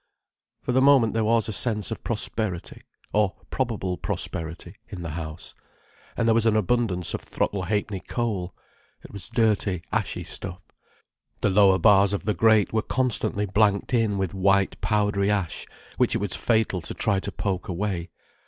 [0.63, 5.53] For the moment there was a sense of prosperity—or probable prosperity, in the house.
[6.17, 8.55] And there was an abundance of Throttle Ha'penny coal.
[9.03, 10.63] It was dirty ashy stuff.
[11.41, 15.67] The lower bars of the grate were constantly blanked in with white powdery ash,
[15.97, 18.09] which it was fatal to try to poke away.